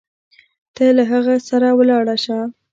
[0.75, 2.39] ته له هغه سره ولاړه شه.